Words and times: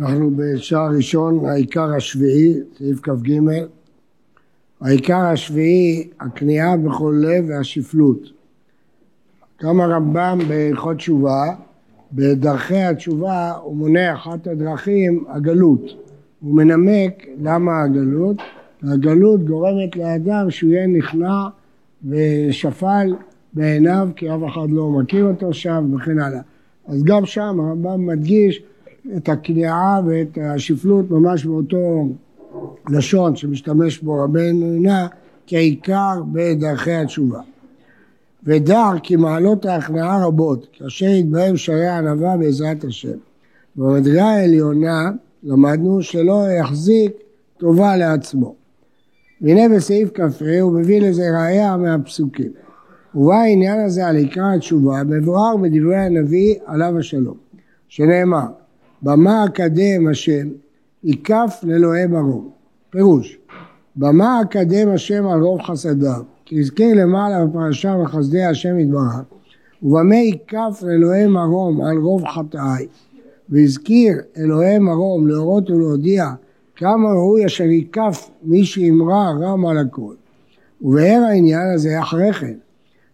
אנחנו 0.00 0.30
בשער 0.36 0.90
ראשון, 0.96 1.44
העיקר 1.44 1.94
השביעי, 1.94 2.54
סעיף 2.78 3.00
כ"ג. 3.02 3.30
העיקר 4.80 5.18
השביעי, 5.18 6.08
הכניעה 6.20 6.76
בכל 6.76 7.22
לב 7.26 7.44
והשפלות. 7.48 8.20
גם 9.62 9.80
הרמב"ם 9.80 10.38
בהלכות 10.48 10.96
תשובה, 10.96 11.44
בדרכי 12.12 12.78
התשובה 12.78 13.52
הוא 13.62 13.76
מונה 13.76 14.14
אחת 14.14 14.46
הדרכים, 14.46 15.24
הגלות. 15.28 15.82
הוא 16.40 16.56
מנמק 16.56 17.26
למה 17.42 17.82
הגלות. 17.82 18.36
הגלות 18.82 19.44
גורמת 19.44 19.96
לאדם 19.96 20.50
שהוא 20.50 20.72
יהיה 20.72 20.86
נכנע 20.86 21.48
ושפל 22.08 23.14
בעיניו 23.52 24.08
כי 24.16 24.30
אף 24.30 24.40
אחד 24.48 24.70
לא 24.70 24.90
מכיר 24.90 25.24
אותו 25.24 25.52
שם 25.52 25.94
וכן 25.94 26.18
הלאה. 26.18 26.40
אז 26.86 27.04
גם 27.04 27.26
שם 27.26 27.60
הרמב"ם 27.60 28.06
מדגיש 28.06 28.62
את 29.16 29.28
הכניעה 29.28 30.00
ואת 30.06 30.38
השפלות 30.42 31.10
ממש 31.10 31.44
באותו 31.44 32.08
לשון 32.88 33.36
שמשתמש 33.36 33.98
בו 33.98 34.14
רבנו 34.24 34.66
עינה 34.66 35.06
כעיקר 35.46 36.22
בדרכי 36.32 36.92
התשובה. 36.92 37.40
ודע 38.44 38.90
כי 39.02 39.16
מעלות 39.16 39.64
ההכנעה 39.64 40.26
רבות, 40.26 40.66
כאשר 40.72 41.06
יתבהם 41.06 41.56
שערי 41.56 41.86
הענווה 41.86 42.36
בעזרת 42.36 42.84
השם. 42.84 43.18
במדרגה 43.76 44.24
העליונה 44.24 45.10
למדנו 45.42 46.02
שלא 46.02 46.44
יחזיק 46.60 47.12
טובה 47.58 47.96
לעצמו. 47.96 48.54
והנה 49.40 49.76
בסעיף 49.76 50.10
כ"ה 50.14 50.60
הוא 50.60 50.72
מביא 50.72 51.00
לזה 51.00 51.22
ראייה 51.38 51.76
מהפסוקים. 51.76 52.50
ובא 53.14 53.34
העניין 53.34 53.80
הזה 53.80 54.06
על 54.06 54.16
עיקר 54.16 54.46
התשובה 54.56 55.02
מבואר 55.04 55.56
בדברי 55.56 55.96
הנביא 55.96 56.54
עליו 56.66 56.98
השלום, 56.98 57.36
שנאמר 57.88 58.46
במה 59.02 59.44
אקדם 59.44 60.08
השם 60.10 60.48
ייקף 61.04 61.60
לאלוהי 61.62 62.08
ברום. 62.08 62.50
פירוש, 62.90 63.38
במה 63.96 64.42
אקדם 64.42 64.88
השם 64.88 65.26
על 65.26 65.40
רוב 65.40 65.62
חסדיו, 65.62 66.22
כי 66.44 66.60
הזכיר 66.60 66.94
למעלה 66.94 67.46
בפרשה 67.46 67.96
בחסדי 68.02 68.44
השם 68.44 68.78
יתברך, 68.78 69.14
ובמה 69.82 70.14
ייקף 70.14 70.82
לאלוהי 70.82 71.26
מרום 71.26 71.82
על 71.82 71.96
רוב 71.96 72.24
חטאי, 72.26 72.86
והזכיר 73.48 74.16
אלוהי 74.36 74.78
מרום 74.78 75.26
להורות 75.26 75.70
ולהודיע 75.70 76.24
כמה 76.76 77.08
ראוי 77.08 77.46
אשר 77.46 77.64
ייקף 77.64 78.30
מי 78.42 78.64
שאמרה 78.64 79.30
רם 79.30 79.66
על 79.66 79.78
הכל. 79.78 80.14
ובאר 80.82 81.22
העניין 81.28 81.72
הזה 81.74 82.00
אחרי 82.00 82.32
כן, 82.32 82.54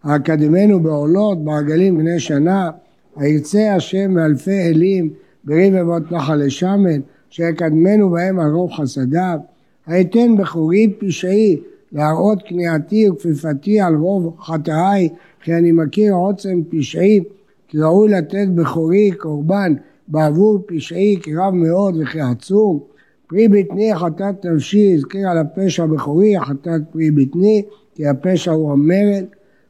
האקדמנו 0.03 0.79
בעולות, 0.79 1.43
בעגלים 1.43 1.97
בני 1.97 2.19
שנה, 2.19 2.69
הירצה 3.15 3.75
השם 3.75 4.11
מאלפי 4.11 4.61
אלים 4.61 5.09
בריב 5.43 5.75
אבות 5.75 6.11
נחל 6.11 6.35
לשמן, 6.35 6.99
שיקדמנו 7.29 8.09
בהם 8.09 8.39
על 8.39 8.51
רוב 8.51 8.71
חסדיו, 8.71 9.39
היתן 9.87 10.37
בכורי 10.37 10.93
פשעי 10.99 11.59
להראות 11.91 12.39
כניעתי 12.45 13.09
וכפיפתי 13.09 13.81
על 13.81 13.95
רוב 13.95 14.35
חטאי, 14.39 15.09
כי 15.41 15.53
אני 15.53 15.71
מכיר 15.71 16.13
עוצם 16.13 16.61
פשעי, 16.69 17.19
כי 17.67 17.77
ראוי 17.79 18.09
לתת 18.09 18.47
בכורי 18.55 19.11
קורבן 19.11 19.73
בעבור 20.07 20.59
פשעי 20.65 21.17
כי 21.21 21.35
רב 21.35 21.53
מאוד 21.53 21.95
וכי 22.01 22.21
עצום. 22.21 22.79
פרי 23.27 23.47
בטני 23.47 23.95
חטאת 23.95 24.45
נפשי, 24.45 24.93
הזכיר 24.95 25.29
על 25.29 25.37
הפשע 25.37 25.85
בכורי, 25.85 26.39
חטאת 26.39 26.81
פרי 26.91 27.11
בטני, 27.11 27.63
כי 27.95 28.07
הפשע 28.07 28.51
הוא 28.51 28.71
המרד, 28.71 29.25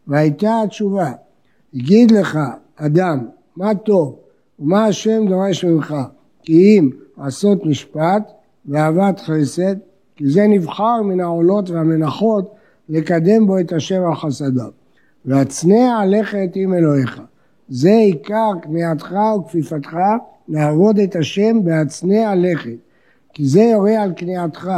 והייתה 0.08 0.62
התשובה, 0.62 1.12
הגיד 1.76 2.12
לך 2.12 2.40
אדם, 2.76 3.26
מה 3.58 3.76
טוב, 3.76 4.20
ומה 4.60 4.86
השם 4.86 5.26
דורש 5.30 5.66
ממך? 5.66 5.96
כי 6.44 6.54
אם 6.54 6.90
עשות 7.18 7.66
משפט 7.66 8.32
ואהבת 8.66 9.20
חסד, 9.20 9.76
כי 10.16 10.30
זה 10.30 10.48
נבחר 10.48 11.02
מן 11.02 11.20
העולות 11.20 11.70
והמנחות 11.70 12.56
לקדם 12.90 13.46
בו 13.46 13.60
את 13.60 13.74
השם 13.74 14.04
על 14.06 14.16
חסדיו. 14.16 14.70
והצנע 15.26 16.06
לכת 16.08 16.50
עם 16.56 16.74
אלוהיך. 16.74 17.22
זה 17.70 17.90
עיקר 17.92 18.52
כניעתך 18.62 19.16
וכפיפתך 19.40 19.98
לעבוד 20.50 21.00
את 21.00 21.16
השם 21.16 21.64
בהצנע 21.64 22.36
לכת. 22.36 22.78
כי 23.34 23.46
זה 23.46 23.62
יורה 23.62 24.04
על 24.04 24.14
כניעתך, 24.16 24.70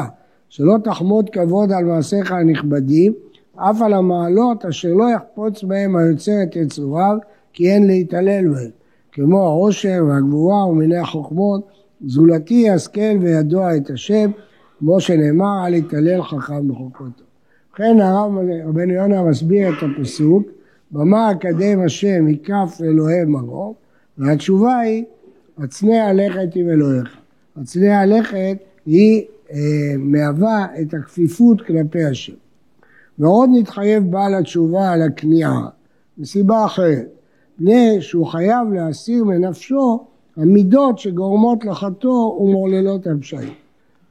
שלא 0.49 0.75
תחמוד 0.83 1.29
כבוד 1.29 1.71
על 1.71 1.83
מעשיך 1.83 2.31
הנכבדים, 2.31 3.13
אף 3.55 3.81
על 3.81 3.93
המעלות 3.93 4.65
אשר 4.65 4.93
לא 4.93 5.05
יחפוץ 5.15 5.63
בהם 5.63 5.95
היוצר 5.95 6.43
את 6.43 6.55
יצוריו, 6.55 7.17
כי 7.53 7.71
אין 7.71 7.87
להתעלל 7.87 8.47
בהם. 8.47 8.84
כמו 9.15 9.45
העושר 9.47 10.03
והגבורה 10.07 10.67
ומיני 10.67 10.97
החוכמות, 10.97 11.67
זולתי 12.05 12.69
השכל 12.69 13.17
וידוע 13.21 13.77
את 13.77 13.89
השם, 13.89 14.31
כמו 14.79 14.99
שנאמר, 14.99 15.67
אל 15.67 15.73
יתעלל 15.73 16.21
חכם 16.23 16.67
בחוקותו. 16.67 17.23
ובכן 17.69 17.99
הרב 17.99 18.31
רבנו 18.65 18.93
יונה 18.93 19.23
מסביר 19.23 19.69
את 19.69 19.83
הפסוק, 19.83 20.47
במה 20.91 21.31
אקדם 21.31 21.81
השם 21.85 22.27
יקף 22.27 22.79
אלוהי 22.83 23.25
מרום, 23.25 23.73
והתשובה 24.17 24.77
היא, 24.77 25.03
הצנע 25.57 26.13
לכת 26.13 26.55
עם 26.55 26.69
אלוהיך. 26.69 27.17
הצנע 27.57 28.05
לכת 28.05 28.57
היא 28.85 29.23
אה, 29.51 29.57
מהווה 29.97 30.65
את 30.81 30.93
הכפיפות 30.93 31.61
כלפי 31.61 32.03
השם. 32.03 32.33
ועוד 33.19 33.49
נתחייב 33.53 34.11
בעל 34.11 34.35
התשובה 34.35 34.91
על 34.91 35.01
הכניעה, 35.01 35.67
מסיבה 36.17 36.65
אחרת. 36.65 37.07
מפני 37.59 38.01
שהוא 38.01 38.27
חייב 38.27 38.73
להסיר 38.73 39.23
מנפשו 39.23 40.05
המידות 40.37 40.99
שגורמות 40.99 41.65
לחטוא 41.65 42.37
ומעוללות 42.39 43.07
הפשעים. 43.07 43.53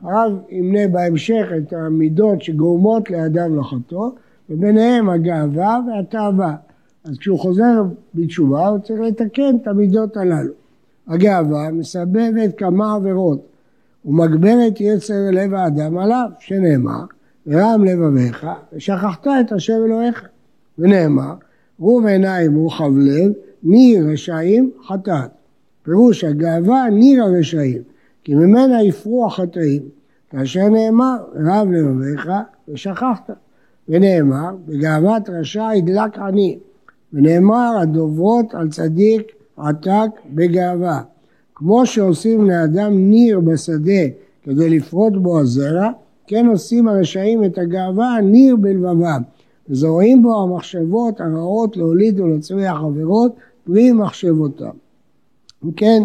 הרב 0.02 0.32
ימנה 0.50 0.88
בהמשך 0.88 1.46
את 1.58 1.72
המידות 1.72 2.42
שגורמות 2.42 3.10
לאדם 3.10 3.58
לחטוא, 3.58 4.10
וביניהם 4.50 5.10
הגאווה 5.10 5.80
והתאווה. 5.86 6.56
אז 7.04 7.18
כשהוא 7.18 7.38
חוזר 7.38 7.82
בתשובה 8.14 8.68
הוא 8.68 8.78
צריך 8.78 9.00
לתקן 9.00 9.56
את 9.62 9.68
המידות 9.68 10.16
הללו. 10.16 10.52
הגאווה 11.08 11.70
מסבבת 11.72 12.58
כמה 12.58 12.94
עבירות 12.94 13.46
ומגברת 14.04 14.80
יצר 14.80 15.30
לב 15.32 15.54
האדם 15.54 15.98
עליו, 15.98 16.28
שנאמר, 16.38 17.04
ורם 17.46 17.84
לבביך 17.84 18.46
ושכחת 18.72 19.26
את 19.40 19.52
השם 19.52 19.84
אלוהיך. 19.86 20.28
ונאמר, 20.78 21.34
רוב 21.78 22.06
עיניים 22.06 22.56
רוחב 22.56 22.96
לב, 22.96 23.32
ניר 23.62 24.04
רשעים 24.12 24.70
חטאת. 24.86 25.30
פירוש 25.82 26.24
הגאווה 26.24 26.90
ניר 26.90 27.24
הרשעים, 27.24 27.82
כי 28.24 28.34
ממנה 28.34 28.82
יפרו 28.82 29.26
החטאים. 29.26 29.82
כאשר 30.30 30.68
נאמר, 30.68 31.16
רב 31.34 31.70
לבביך 31.70 32.30
ושכחת. 32.68 33.30
ונאמר, 33.88 34.56
בגאוות 34.66 35.28
רשע 35.28 35.70
ידלק 35.74 36.18
עני. 36.18 36.58
ונאמר, 37.12 37.78
הדוברות 37.82 38.54
על 38.54 38.68
צדיק 38.68 39.22
עתק 39.56 40.10
בגאווה. 40.34 41.02
כמו 41.54 41.86
שעושים 41.86 42.50
לאדם 42.50 43.10
ניר 43.10 43.40
בשדה 43.40 44.02
כדי 44.42 44.70
לפרוט 44.70 45.12
בו 45.16 45.40
הזרע, 45.40 45.90
כן 46.26 46.46
עושים 46.46 46.88
הרשעים 46.88 47.44
את 47.44 47.58
הגאווה 47.58 48.20
ניר 48.22 48.56
בלבבם. 48.56 49.22
וזורעים 49.68 50.22
בו 50.22 50.42
המחשבות 50.42 51.20
הרעות 51.20 51.76
להוליד 51.76 52.20
ולהצמיח 52.20 52.76
עבירות 52.82 53.34
פרי 53.64 53.92
מחשבותם. 53.92 54.70
אם 55.64 55.72
כן, 55.72 56.02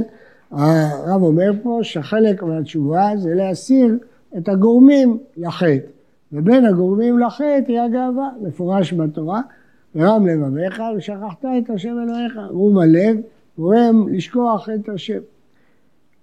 הרב 0.52 1.24
אומר 1.24 1.52
פה 1.64 1.80
שחלק 1.82 2.44
מהתשובה 2.44 3.10
זה 3.18 3.34
להסיר 3.36 3.98
את 4.38 4.50
הגורמים 4.50 5.18
לחטא, 5.38 5.88
ובין 6.34 6.66
הגורמים 6.66 7.20
לחטא 7.20 7.64
היא 7.68 7.80
הגאווה, 7.80 8.30
מפורש 8.42 8.94
בתורה, 8.94 9.42
ורם 9.96 10.28
לבביך 10.28 10.82
ושכחת 10.98 11.46
את 11.46 11.70
השם 11.70 11.96
אלוהיך, 12.04 12.34
רום 12.50 12.78
הלב 12.78 13.18
גורם 13.58 14.08
לשכוח 14.12 14.70
את 14.70 14.90
השם. 14.90 15.20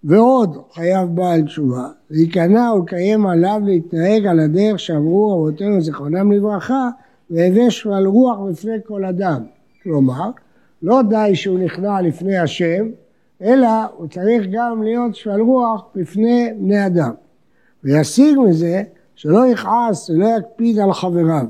ועוד 0.05 0.57
חייב 0.73 1.09
בעל 1.15 1.43
תשובה, 1.43 1.89
להיכנע 2.11 2.73
ולקיים 2.73 3.27
עליו 3.27 3.61
להתנהג 3.65 4.27
על 4.27 4.41
הדרך 4.41 4.81
שאמרו 4.81 5.33
רבותינו 5.33 5.81
זיכרונם 5.81 6.33
לברכה 6.33 6.91
והווה 7.31 7.71
שפל 7.71 8.07
רוח 8.07 8.39
בפני 8.39 8.77
כל 8.85 9.05
אדם. 9.05 9.43
כלומר, 9.83 10.31
לא 10.83 11.03
די 11.03 11.31
שהוא 11.35 11.59
נכנע 11.59 12.01
לפני 12.01 12.39
השם, 12.39 12.87
אלא 13.43 13.69
הוא 13.97 14.09
צריך 14.09 14.47
גם 14.53 14.83
להיות 14.83 15.15
שפל 15.15 15.41
רוח 15.41 15.85
בפני 15.95 16.53
בני 16.59 16.87
אדם. 16.87 17.13
וישיג 17.85 18.39
מזה 18.39 18.83
שלא 19.15 19.47
יכעס 19.47 20.11
ולא 20.11 20.27
יקפיד 20.39 20.79
על 20.79 20.93
חבריו. 20.93 21.47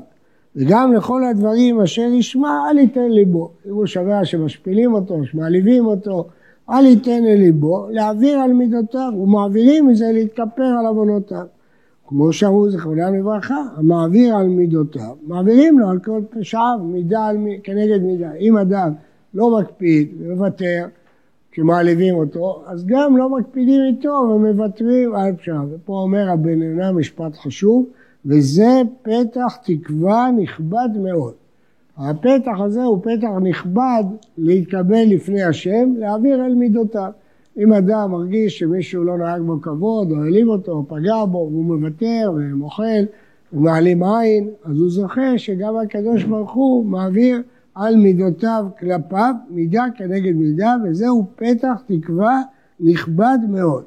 וגם 0.55 0.93
לכל 0.93 1.23
הדברים 1.23 1.81
אשר 1.81 2.01
ישמע, 2.01 2.69
אל 2.69 2.77
ייתן 2.77 3.09
ליבו. 3.09 3.51
אם 3.65 3.73
הוא 3.73 3.85
שומע 3.85 4.25
שמשפילים 4.25 4.93
אותו, 4.93 5.25
שמעליבים 5.25 5.85
אותו, 5.85 6.27
אל 6.69 6.85
ייתן 6.85 7.23
לליבו, 7.23 7.87
להעביר 7.89 8.39
על 8.39 8.53
מידותיו, 8.53 9.11
ומעבירים 9.23 9.87
מזה 9.87 10.11
להתכפר 10.13 10.63
על 10.79 10.85
עוונותיו. 10.85 11.45
כמו 12.07 12.33
שאמרו 12.33 12.69
זכרונם 12.69 13.15
לברכה, 13.15 13.63
המעביר 13.75 14.35
על 14.35 14.47
מידותיו, 14.47 15.15
מעבירים 15.27 15.79
לו 15.79 15.89
על 15.89 15.99
כל 15.99 16.21
פשעיו, 16.29 16.79
מידה 16.83 17.25
על, 17.25 17.37
כנגד 17.63 18.03
מידה. 18.03 18.33
אם 18.33 18.57
אדם 18.57 18.91
לא 19.33 19.59
מקפיד 19.59 20.09
ומוותר, 20.19 20.85
שמעליבים 21.51 22.15
אותו, 22.15 22.63
אז 22.65 22.85
גם 22.85 23.17
לא 23.17 23.29
מקפידים 23.29 23.81
איתו 23.87 24.09
ומוותרים 24.09 25.15
על 25.15 25.35
פשעה. 25.35 25.63
ופה 25.71 25.93
אומר 25.93 26.29
הבן 26.29 26.61
עונה 26.61 26.91
משפט 26.91 27.35
חשוב, 27.35 27.85
וזה 28.25 28.81
פתח 29.01 29.57
תקווה 29.63 30.29
נכבד 30.37 30.89
מאוד. 31.03 31.33
הפתח 31.97 32.59
הזה 32.65 32.83
הוא 32.83 32.99
פתח 33.03 33.29
נכבד 33.41 34.03
להתקבל 34.37 35.03
לפני 35.07 35.43
השם, 35.43 35.93
להעביר 35.97 36.45
אל 36.45 36.53
מידותיו. 36.53 37.11
אם 37.57 37.73
אדם 37.73 38.11
מרגיש 38.11 38.59
שמישהו 38.59 39.03
לא 39.03 39.17
נהג 39.17 39.41
בו 39.41 39.61
כבוד, 39.61 40.11
או 40.11 40.23
העליב 40.23 40.47
אותו, 40.47 40.71
או 40.71 40.87
פגע 40.87 41.25
בו, 41.25 41.49
והוא 41.51 41.65
מוותר 41.65 42.31
ומוחל, 42.35 43.05
ומעלים 43.53 44.03
עין, 44.03 44.49
אז 44.65 44.79
הוא 44.79 44.89
זוכה 44.89 45.37
שגם 45.37 45.77
הקדוש 45.77 46.23
ברוך 46.23 46.53
הוא 46.53 46.85
מעביר 46.85 47.41
על 47.75 47.95
מידותיו 47.95 48.65
כלפיו, 48.79 49.35
מידה 49.49 49.85
כנגד 49.97 50.35
מידה, 50.35 50.75
וזהו 50.83 51.25
פתח 51.35 51.81
תקווה 51.87 52.41
נכבד 52.79 53.37
מאוד. 53.49 53.83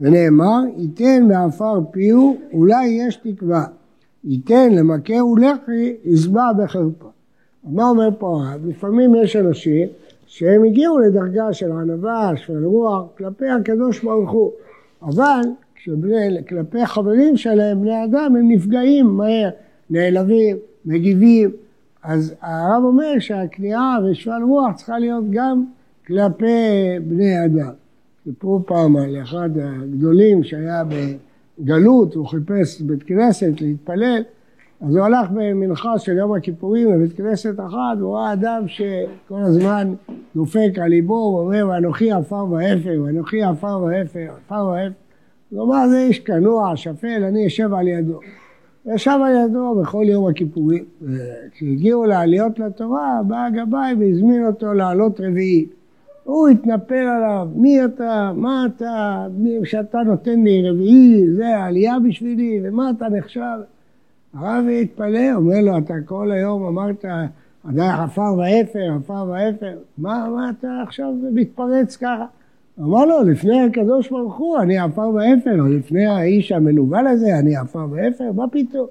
ונאמר, 0.00 0.60
ייתן 0.76 1.26
מעפר 1.28 1.80
פיהו, 1.90 2.36
אולי 2.52 2.86
יש 2.86 3.16
תקווה. 3.16 3.64
ייתן 4.24 4.72
למכה 4.72 5.24
ולחי, 5.24 5.94
ישבע 6.04 6.52
בחרפה. 6.52 7.08
מה 7.64 7.88
אומר 7.88 8.08
פה 8.18 8.40
הרב? 8.42 8.66
לפעמים 8.66 9.14
יש 9.14 9.36
אנשים 9.36 9.88
שהם 10.26 10.64
הגיעו 10.64 10.98
לדרגה 10.98 11.52
של 11.52 11.72
ענווה, 11.72 12.32
של 12.36 12.64
רוח, 12.64 13.02
כלפי 13.18 13.48
הקדוש 13.48 14.02
ברוך 14.02 14.30
הוא, 14.30 14.52
אבל 15.02 15.40
כשבני, 15.74 16.44
כלפי 16.48 16.86
חברים 16.86 17.36
שלהם, 17.36 17.80
בני 17.80 18.04
אדם, 18.04 18.36
הם 18.36 18.50
נפגעים 18.50 19.06
מהר, 19.06 19.50
נעלבים, 19.90 20.56
מגיבים, 20.84 21.50
אז 22.02 22.34
הרב 22.40 22.82
אומר 22.84 23.18
שהכניעה 23.18 23.98
ושפל 24.04 24.42
רוח 24.48 24.76
צריכה 24.76 24.98
להיות 24.98 25.24
גם 25.30 25.64
כלפי 26.06 26.44
בני 27.06 27.44
אדם. 27.44 27.72
סיפרו 28.24 28.66
פעם 28.66 28.96
על 28.96 29.22
אחד 29.22 29.50
הגדולים 29.62 30.44
שהיה 30.44 30.82
בגלות, 31.58 32.14
הוא 32.14 32.26
חיפש 32.26 32.80
בית 32.80 33.02
כנסת 33.02 33.60
להתפלל, 33.60 34.22
אז 34.80 34.96
הוא 34.96 35.04
הלך 35.04 35.30
במנחה 35.30 35.98
של 35.98 36.16
יום 36.16 36.34
הכיפורים 36.34 36.88
בבית 36.90 37.16
כנסת 37.16 37.60
אחד, 37.60 37.96
והוא 37.98 38.16
ראה 38.16 38.32
אדם 38.32 38.68
שכל 38.68 39.42
הזמן 39.42 39.94
דופק 40.36 40.70
על 40.82 40.88
ליבו, 40.88 41.14
הוא 41.14 41.40
אומר, 41.40 41.68
ואנוכי 41.68 42.12
עפר 42.12 42.46
ואפר, 42.50 43.02
ואנוכי 43.04 43.42
עפר 43.42 43.82
ואפר, 43.82 44.26
עפר 44.36 44.66
ואפר. 44.66 44.90
הוא 45.50 45.64
אמר, 45.64 45.88
זה 45.88 45.98
איש 45.98 46.18
כנוע, 46.18 46.76
שפל, 46.76 47.24
אני 47.28 47.46
אשב 47.46 47.74
על 47.74 47.88
ידו. 47.88 48.20
ישב 48.86 49.18
על 49.24 49.32
ידו 49.44 49.74
בכל 49.82 50.04
יום 50.06 50.28
הכיפורים. 50.28 50.84
כשהגיעו 51.52 52.04
לעליות 52.04 52.58
לתורה, 52.58 53.20
בא 53.26 53.44
הגבאי 53.44 53.94
והזמין 53.98 54.46
אותו 54.46 54.72
לעלות 54.72 55.20
רביעי. 55.20 55.66
הוא 56.24 56.48
התנפל 56.48 56.94
עליו, 56.94 57.48
מי 57.54 57.84
אתה, 57.84 58.32
מה 58.36 58.66
אתה, 58.66 59.26
שאתה 59.64 59.98
נותן 60.06 60.42
לי 60.42 60.70
רביעי, 60.70 61.34
זה 61.36 61.56
העלייה 61.56 61.96
בשבילי, 62.08 62.60
ומה 62.62 62.90
אתה 62.96 63.08
נחשב? 63.08 63.58
הרב 64.38 64.64
התפלא, 64.82 65.34
אומר 65.34 65.60
לו, 65.60 65.78
אתה 65.78 65.94
כל 66.04 66.32
היום 66.32 66.66
אמרת, 66.66 67.04
עדיין 67.68 67.90
עפר 67.90 68.34
ואפר, 68.38 68.92
עפר 68.96 69.24
ואפר, 69.28 69.78
מה, 69.98 70.28
מה 70.34 70.50
אתה 70.58 70.68
עכשיו 70.82 71.12
מתפרץ 71.32 71.96
ככה? 71.96 72.26
אמר 72.80 73.04
לו, 73.04 73.22
לפני 73.22 73.60
הקדוש 73.60 74.10
ברוך 74.10 74.36
הוא 74.36 74.58
אני 74.58 74.78
עפר 74.78 75.10
ואפר, 75.14 75.60
או 75.60 75.66
לפני 75.66 76.06
האיש 76.06 76.52
המנוול 76.52 77.06
הזה 77.06 77.38
אני 77.38 77.56
עפר 77.56 77.86
ואפר, 77.90 78.32
מה 78.32 78.48
פתאום? 78.48 78.86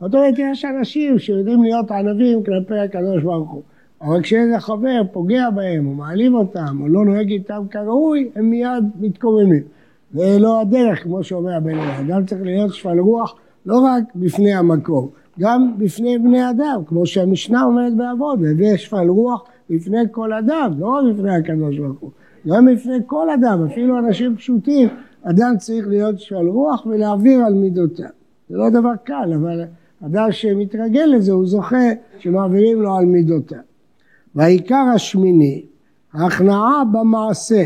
זאת 0.00 0.14
אומרת, 0.14 0.34
יש 0.38 0.64
אנשים 0.64 1.18
שיודעים 1.18 1.62
להיות 1.62 1.90
ענבים 1.90 2.44
כלפי 2.44 2.78
הקדוש 2.78 3.22
ברוך 3.22 3.50
הוא, 3.50 3.62
אבל 4.02 4.22
כשאיזה 4.22 4.58
חבר 4.58 5.02
פוגע 5.12 5.50
בהם, 5.50 5.86
או 5.86 5.94
מעליב 5.94 6.34
אותם, 6.34 6.78
או 6.80 6.88
לא 6.88 7.04
נוהג 7.04 7.30
איתם 7.30 7.62
כראוי, 7.70 8.30
הם 8.36 8.50
מיד 8.50 8.84
מתקוממים. 9.00 9.62
זה 10.12 10.38
לא 10.38 10.60
הדרך, 10.60 11.02
כמו 11.02 11.24
שאומר 11.24 11.56
הבן 11.56 11.78
אדם. 11.78 12.10
אדם 12.10 12.24
צריך 12.24 12.42
להיות 12.42 12.74
שפל 12.74 12.98
רוח 12.98 13.34
לא 13.66 13.78
רק 13.78 14.04
בפני 14.14 14.54
המקום, 14.54 15.08
גם 15.40 15.74
בפני 15.78 16.18
בני 16.18 16.50
אדם, 16.50 16.82
כמו 16.86 17.06
שהמשנה 17.06 17.64
אומרת 17.64 17.96
באבות, 17.96 18.38
והביא 18.42 18.76
שפל 18.76 19.08
רוח 19.08 19.44
בפני 19.70 19.98
כל 20.10 20.32
אדם, 20.32 20.72
לא 20.78 20.86
רק 20.86 21.14
בפני 21.14 21.36
הקדוש 21.36 21.78
ברוך 21.78 22.00
הוא. 22.00 22.10
גם 22.46 22.66
בפני 22.66 22.98
כל 23.06 23.30
אדם, 23.30 23.66
אפילו 23.70 23.98
אנשים 23.98 24.36
פשוטים, 24.36 24.88
אדם 25.22 25.54
צריך 25.58 25.88
להיות 25.88 26.20
שפל 26.20 26.46
רוח 26.46 26.86
ולהעביר 26.86 27.40
על 27.40 27.54
מידותיו. 27.54 28.06
זה 28.48 28.56
לא 28.56 28.70
דבר 28.70 28.92
קל, 29.04 29.32
אבל 29.34 29.64
אדם 30.06 30.32
שמתרגל 30.32 31.04
לזה, 31.04 31.32
הוא 31.32 31.46
זוכה 31.46 31.88
שמעבירים 32.18 32.82
לו 32.82 32.96
על 32.96 33.04
מידותיו. 33.04 33.58
והעיקר 34.34 34.84
השמיני, 34.94 35.64
ההכנעה 36.12 36.82
במעשה. 36.92 37.64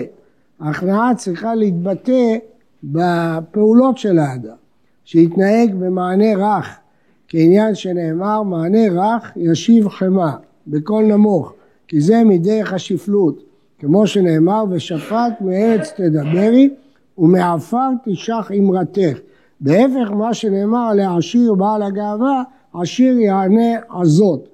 ההכנעה 0.61 1.15
צריכה 1.15 1.55
להתבטא 1.55 2.37
בפעולות 2.85 3.99
של 3.99 4.19
האדם, 4.19 4.57
שיתנהג 5.05 5.75
במענה 5.75 6.37
רך, 6.37 6.77
כעניין 7.29 7.75
שנאמר, 7.75 8.43
מענה 8.43 8.89
רך 8.91 9.33
ישיב 9.37 9.89
חמה, 9.89 10.37
בקול 10.67 11.05
נמוך, 11.05 11.53
כי 11.89 12.01
זה 12.01 12.25
מדרך 12.25 12.73
השפלות. 12.73 13.45
כמו 13.79 14.07
שנאמר, 14.07 14.65
ושפט 14.71 15.41
מארץ 15.41 15.93
תדברי 15.97 16.71
ומעפר 17.19 17.89
תשח 18.05 18.51
אמרתך. 18.59 19.19
בהפך 19.61 20.11
מה 20.11 20.35
שנאמר 20.35 20.93
לעשיר 20.95 21.55
בעל 21.55 21.83
הגאווה, 21.83 22.43
עשיר 22.75 23.19
יענה 23.19 23.79
עזות. 23.89 24.49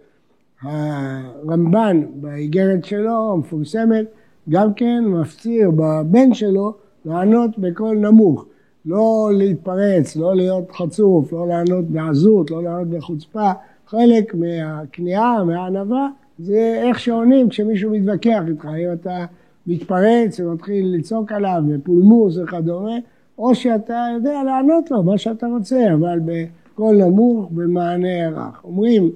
הרמב"ן 0.63 2.03
באיגרת 2.15 2.85
שלו 2.85 3.33
המפורסמת 3.33 4.05
גם 4.49 4.75
כן 4.75 5.05
מפציר 5.07 5.71
בבן 5.71 6.35
שלו 6.35 6.75
לענות 7.05 7.59
בקול 7.59 7.97
נמוך, 7.97 8.45
לא 8.87 9.31
להתפרץ, 9.33 10.17
לא 10.17 10.37
להיות 10.37 10.71
חצוף, 10.71 11.33
לא 11.33 11.49
לענות 11.49 11.85
בעזות, 11.85 12.51
לא 12.51 12.63
לענות 12.63 12.89
בחוצפה, 12.89 13.51
חלק 13.87 14.35
מהכניעה, 14.35 15.45
מהענווה, 15.45 16.09
זה 16.39 16.83
איך 16.87 16.99
שעונים 16.99 17.49
כשמישהו 17.49 17.91
מתווכח 17.91 18.43
איתך, 18.49 18.65
אם 18.65 18.93
אתה 18.93 19.25
מתפרץ 19.67 20.41
ומתחיל 20.41 20.95
לצעוק 20.97 21.33
עליו 21.33 21.63
בפולמוס 21.69 22.37
וכדומה, 22.37 22.97
או 23.39 23.55
שאתה 23.55 24.07
יודע 24.15 24.43
לענות 24.43 24.91
לו 24.91 25.03
מה 25.03 25.19
שאתה 25.19 25.47
רוצה, 25.47 25.95
אבל 25.95 26.19
בקול 26.25 26.97
נמוך, 26.97 27.49
במענה 27.51 28.29
רך. 28.29 28.65
אומרים, 28.65 29.11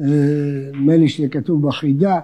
אה, 0.00 0.06
נדמה 0.72 0.96
לי 0.96 1.08
שזה 1.08 1.28
כתוב 1.28 1.66
בחידה, 1.66 2.20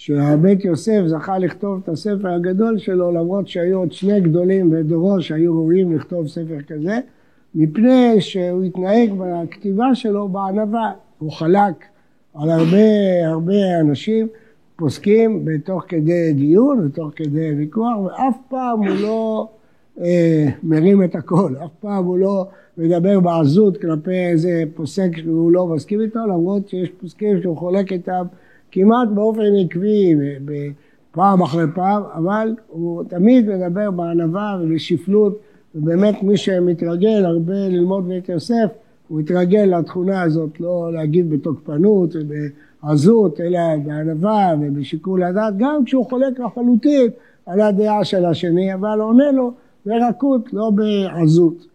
שהבית 0.00 0.64
יוסף 0.64 1.00
זכה 1.06 1.38
לכתוב 1.38 1.80
את 1.84 1.88
הספר 1.88 2.28
הגדול 2.28 2.78
שלו 2.78 3.12
למרות 3.12 3.48
שהיו 3.48 3.78
עוד 3.78 3.92
שני 3.92 4.20
גדולים 4.20 4.70
בדורו 4.70 5.20
שהיו 5.20 5.52
ראויים 5.52 5.96
לכתוב 5.96 6.28
ספר 6.28 6.60
כזה 6.68 6.98
מפני 7.54 8.20
שהוא 8.20 8.62
התנהג 8.64 9.10
בכתיבה 9.18 9.94
שלו 9.94 10.28
בענווה, 10.28 10.92
הוא 11.18 11.32
חלק 11.32 11.84
על 12.34 12.50
הרבה 12.50 12.78
הרבה 13.26 13.80
אנשים 13.80 14.28
פוסקים 14.76 15.44
בתוך 15.44 15.84
כדי 15.88 16.32
דיון 16.32 16.86
ותוך 16.86 17.10
כדי 17.16 17.52
ויכוח 17.52 17.98
ואף 18.04 18.36
פעם 18.48 18.78
הוא 18.78 18.96
לא 19.02 19.48
אה, 20.00 20.48
מרים 20.62 21.04
את 21.04 21.14
הכל, 21.14 21.54
אף 21.64 21.70
פעם 21.80 22.04
הוא 22.04 22.18
לא 22.18 22.46
מדבר 22.76 23.20
בעזות 23.20 23.76
כלפי 23.76 24.26
איזה 24.30 24.64
פוסק 24.74 25.10
שהוא 25.16 25.52
לא 25.52 25.66
מסכים 25.66 26.00
איתו 26.00 26.20
למרות 26.26 26.68
שיש 26.68 26.88
פוסקים 27.00 27.42
שהוא 27.42 27.56
חולק 27.56 27.92
איתם 27.92 28.24
כמעט 28.70 29.08
באופן 29.08 29.54
עקבי 29.64 30.14
פעם 31.12 31.42
אחרי 31.42 31.64
פעם 31.74 32.02
אבל 32.14 32.54
הוא 32.68 33.04
תמיד 33.08 33.48
מדבר 33.48 33.90
בענווה 33.90 34.58
ובשפלות 34.62 35.38
ובאמת 35.74 36.22
מי 36.22 36.36
שמתרגל 36.36 37.24
הרבה 37.24 37.68
ללמוד 37.68 38.08
בית 38.08 38.28
יוסף 38.28 38.70
הוא 39.08 39.20
התרגל 39.20 39.78
לתכונה 39.78 40.22
הזאת, 40.22 40.60
לא 40.60 40.90
להגיב 40.92 41.34
בתוקפנות 41.34 42.14
ובעזות, 42.14 43.40
אלא 43.40 43.58
בענווה 43.84 44.54
ובשיקול 44.60 45.22
הדעת, 45.22 45.54
גם 45.56 45.84
כשהוא 45.84 46.06
חולק 46.06 46.38
לחלוטין 46.38 47.10
על 47.46 47.60
הדעה 47.60 48.04
של 48.04 48.24
השני, 48.24 48.74
אבל 48.74 49.00
עונה 49.00 49.32
לו 49.32 49.52
ברכות, 49.86 50.52
לא 50.52 50.70
בעזות. 50.70 51.66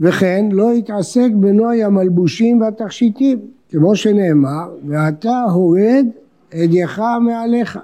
וכן 0.00 0.48
לא 0.52 0.72
יתעסק 0.74 1.30
בנוי 1.34 1.84
המלבושים 1.84 2.60
והתכשיטים, 2.60 3.38
כמו 3.70 3.96
שנאמר, 3.96 4.68
ואתה 4.88 5.42
הורד 5.52 6.06
אדיך 6.54 7.02
מעליך. 7.20 7.78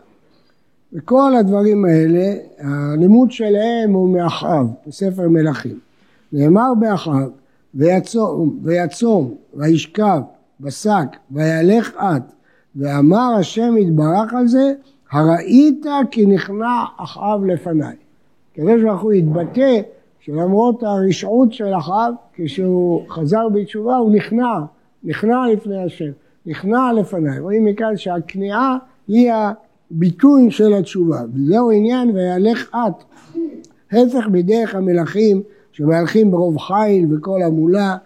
וכל 0.93 1.37
הדברים 1.37 1.85
האלה, 1.85 2.35
הלימוד 2.59 3.33
שלהם 3.33 3.93
הוא 3.93 4.09
מאחאב, 4.14 4.66
בספר 4.87 5.28
מלכים. 5.28 5.78
נאמר 6.33 6.73
באחאב 6.81 7.31
ויצום, 7.75 8.59
ויצום, 8.62 9.35
וישכב 9.55 10.21
בשק, 10.61 11.16
וילך 11.31 11.97
את, 11.97 12.23
ואמר 12.76 13.35
השם 13.38 13.76
יתברך 13.76 14.35
על 14.35 14.49
זה, 14.49 14.73
הראית 15.12 15.87
כי 16.11 16.26
נכנע 16.26 16.85
אחאב 16.97 17.45
לפניי. 17.45 17.97
הקדוש 18.52 18.83
ברוך 18.83 19.02
הוא 19.02 19.12
התבטא 19.12 19.81
שלמרות 20.21 20.83
הרשעות 20.83 21.52
של 21.52 21.75
אחאב, 21.78 22.14
כשהוא 22.35 23.02
חזר 23.09 23.49
בתשובה 23.49 23.97
הוא 23.97 24.16
נכנע, 24.16 24.59
נכנע 25.06 25.36
לפני 25.52 25.82
השם, 25.82 26.10
נכנע 26.46 26.92
לפניי. 26.92 27.38
רואים 27.38 27.64
מכאן 27.64 27.96
שהכניעה 27.96 28.76
היא 29.08 29.32
ביטוי 29.90 30.50
של 30.50 30.75
התשובה, 30.75 31.20
וזהו 31.34 31.70
עניין 31.70 32.10
וילך 32.10 32.70
את. 32.75 33.04
הפך 33.92 34.26
מדרך 34.32 34.75
המלכים 34.75 35.42
שמהלכים 35.72 36.30
ברוב 36.30 36.58
חיל 36.58 37.14
וכל 37.14 37.42
המולה, 37.42 37.96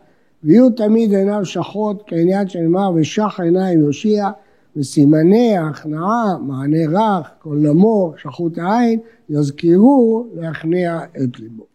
ויהיו 0.44 0.70
תמיד 0.70 1.14
עיניו 1.14 1.44
שחות 1.44 2.02
כעניין 2.06 2.48
שנאמר 2.48 2.90
ושח 2.94 3.40
עיניים 3.42 3.80
יושיע, 3.80 4.30
וסימני 4.76 5.56
ההכנעה, 5.56 6.38
מענה 6.40 6.86
רך, 6.88 7.30
כל 7.38 7.56
נמור, 7.56 8.14
שחות 8.16 8.58
העין, 8.58 9.00
יזכירו 9.30 10.26
להכניע 10.34 11.00
את 11.24 11.40
ליבו. 11.40 11.69